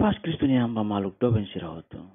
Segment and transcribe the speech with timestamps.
[0.00, 2.10] Paz Cristo Nyamba Maluk Doben Siroto.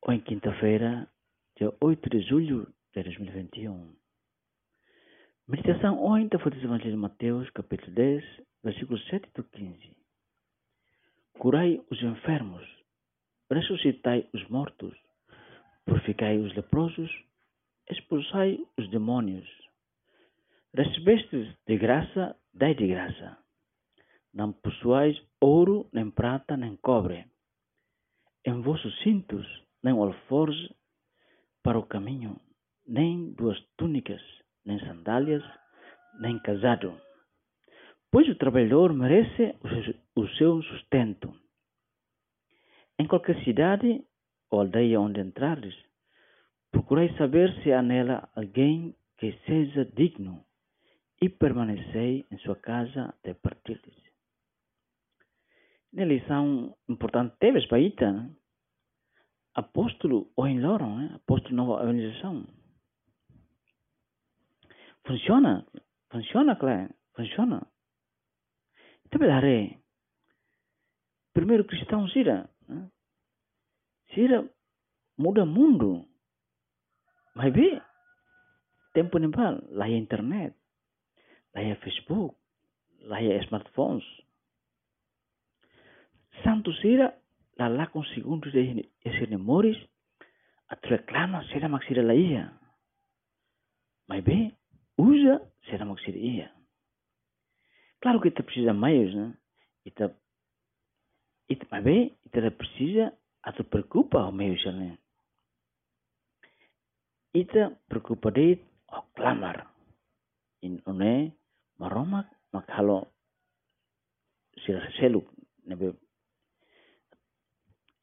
[0.00, 1.06] Hoje, quinta-feira,
[1.54, 3.94] dia 8 de julho de 2021.
[5.46, 8.24] Meditação hoje da Folha do Evangelho de Mateus, capítulo 10,
[8.64, 9.96] versículos 7 e 15.
[11.38, 12.66] Curai os enfermos,
[13.50, 14.96] ressuscitai os mortos,
[15.84, 17.10] purificai os leprosos,
[17.90, 19.46] expulsai os demônios.
[20.74, 23.45] Recebestes de graça, dai de graça.
[24.36, 27.24] Não possuais ouro, nem prata, nem cobre.
[28.44, 29.46] Em vossos cintos,
[29.82, 30.76] nem alforje
[31.62, 32.38] para o caminho,
[32.86, 34.20] nem duas túnicas,
[34.62, 35.42] nem sandálias,
[36.20, 37.00] nem casado.
[38.10, 39.56] Pois o trabalhador merece
[40.14, 41.34] o seu sustento.
[42.98, 44.04] Em qualquer cidade
[44.50, 45.74] ou aldeia onde entrares,
[46.70, 50.44] procurei saber se há nela alguém que seja digno
[51.22, 54.05] e permanecei em sua casa até partirdes
[55.96, 58.30] na lição importante teve Baita, né?
[59.54, 61.14] apóstolo ou em Loron, né?
[61.14, 62.46] apóstolo nova evangelização.
[65.06, 65.66] Funciona,
[66.10, 67.66] funciona, claro, funciona.
[69.06, 69.80] Então, verdade,
[71.32, 72.90] primeiro cristão Sira, né?
[74.12, 74.46] Sira
[75.16, 76.06] muda mundo.
[77.34, 77.80] Mas vê,
[78.92, 80.54] tempo nepal, lá é internet,
[81.54, 82.36] lá é Facebook,
[83.00, 84.04] lá é smartphones,
[86.42, 87.18] Santo sira
[87.58, 89.78] lalakon segundos de esse memórias
[90.82, 92.52] reclama será maxira laia.
[94.08, 94.56] Mas bem,
[94.98, 96.52] usa será maxira ia.
[98.00, 99.36] Claro que te precisa mais, né?
[99.84, 100.10] E te,
[101.48, 104.98] e te, mas bem, te precisa a te preocupa ao meio né?
[107.34, 109.72] E te preocupa de o clamar.
[110.62, 111.32] E não é
[111.78, 113.12] maroma, mas kalau
[114.64, 115.28] sira seluk,
[115.64, 115.94] nebe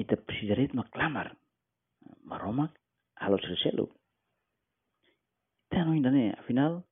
[0.00, 1.36] ita precisaria maklamar
[2.24, 2.72] maromak
[3.16, 3.86] halos reselu
[5.66, 6.84] Então ainda né afinal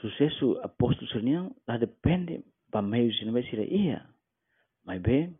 [0.00, 4.04] sucesso apóstolo serniang lá depende para meio se não ser ia.
[4.84, 5.38] Mas bem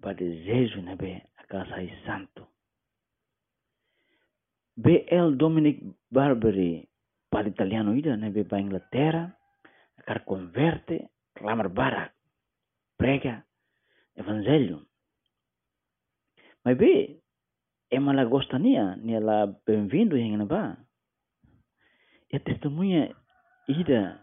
[0.00, 2.48] para desejo né bem a casa é santo
[4.76, 5.36] B.L.
[5.36, 5.78] Dominic
[6.10, 6.88] Barberi
[7.30, 9.36] para italiano ida né para Inglaterra
[9.98, 12.12] acar converte clamar barak
[12.96, 13.44] prega
[14.16, 14.86] evangelho
[16.64, 17.20] mas bem,
[17.90, 20.78] é ela gosta nia, nia lá bem-vindo em Anabá.
[22.32, 23.14] E a testemunha
[23.68, 24.18] ida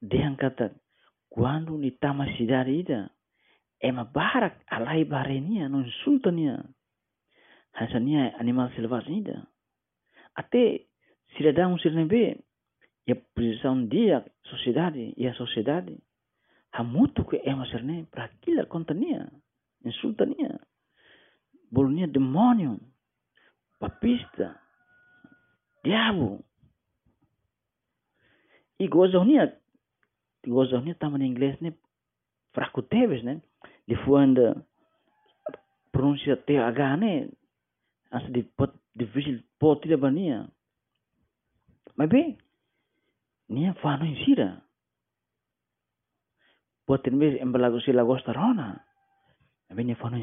[0.00, 0.72] diangkata
[1.28, 3.10] quando ni tama cidade ida
[3.80, 6.64] é uma barak alai barenia não insulta nia.
[7.74, 9.46] Hasania animal selvagem ida.
[10.36, 10.86] Até
[11.36, 12.38] cidadão sirnebe
[13.08, 15.98] e a posição dia sociedade e a sociedade
[16.70, 19.28] há muito que é uma serne para aquilo contania
[19.84, 20.24] insulta
[21.72, 22.78] bolunya demônio,
[23.80, 24.60] papista,
[25.82, 26.44] diabo.
[28.78, 29.58] E gozaunia,
[30.46, 31.72] gozaunia tama em inglês, né?
[32.52, 33.40] Fraco teves, né?
[33.88, 34.66] De fuanda,
[35.90, 37.30] pronúncia TH, né?
[38.10, 40.52] Asa de pot, difícil, pot tidak bania.
[41.96, 42.36] Mas bem,
[43.48, 44.62] nia fano insira.
[46.84, 48.84] Pode ter embalago sila gosta rona.
[49.68, 50.18] Mas bem, nia fano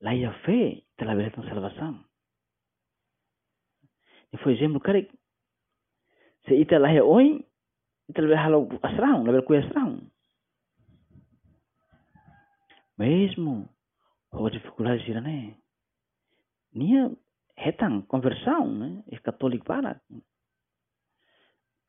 [0.00, 0.30] insira.
[0.30, 2.04] La fe telah berikan salvação.
[4.32, 5.00] E foi exemplo, cara,
[6.44, 7.44] se ita lahir oi,
[8.08, 10.00] ita lebih halau asrão, lebih kuih asrão.
[12.98, 13.68] Mesmo,
[14.32, 15.56] o dificuldade sira né?
[16.72, 17.10] Nia
[17.56, 19.04] hetang conversão, né?
[19.08, 20.00] É católico para.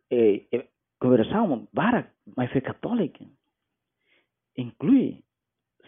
[0.09, 0.67] É, é,
[0.99, 3.25] conversão para, mas foi católica.
[4.57, 5.23] Inclui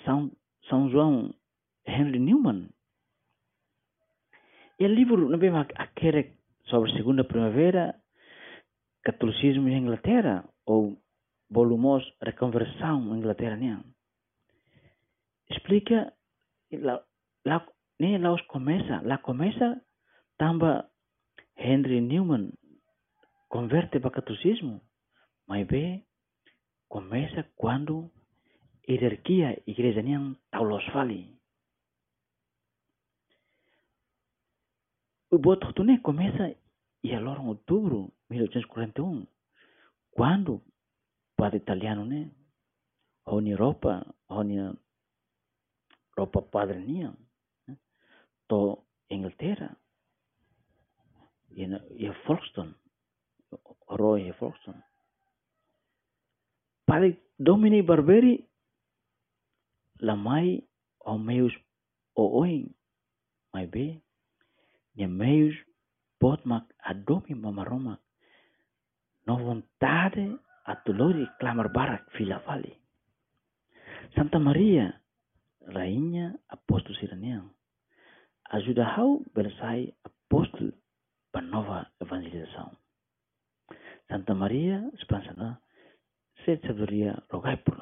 [0.03, 0.31] São,
[0.69, 1.33] São João
[1.89, 2.69] Henry Newman.
[4.79, 7.95] O livro também aquele sobre a Segunda Primavera,
[9.03, 10.97] Catolicismo em Inglaterra, ou
[11.49, 13.83] volumos Reconversão em Inglaterra, né?
[15.49, 16.13] explica
[16.71, 17.03] lá,
[17.45, 17.67] lá,
[17.99, 19.81] nem lá começa, lá começa
[20.37, 20.87] também
[21.57, 22.51] Henry Newman
[23.49, 24.81] converte para catolicismo,
[25.47, 26.05] mas bem,
[26.87, 28.11] começa quando
[28.87, 31.38] a hierarquia igreja nem Taulos fali.
[35.31, 36.55] O boto né, começa
[37.03, 39.27] e agora em outubro de 1841,
[40.11, 40.63] quando o
[41.37, 42.31] padre italiano, né,
[43.25, 44.75] na Europa, na
[46.17, 47.77] Europa padre né,
[48.47, 49.77] to Inglaterra,
[51.51, 52.75] e, e a Folkestone,
[53.87, 54.83] Roy e Folkestone.
[56.85, 58.49] Padre Dominic Barberi
[60.01, 60.67] lamai
[61.05, 61.53] ao meus
[62.15, 62.73] ooing
[63.53, 64.01] mai be
[64.99, 65.55] ne meus
[66.19, 67.95] potmak adomi mamaroma
[69.25, 70.25] no vontade
[70.65, 72.75] a dolore clamar barak fila vale.
[74.15, 75.01] Santa Maria
[75.67, 77.49] Rainha Apóstolo Siranian
[78.51, 80.73] ajuda how Bersai Apóstolo
[81.31, 82.75] para nova evangelização.
[84.09, 85.61] Santa Maria Espansana
[86.43, 87.77] sede sabedoria rogai por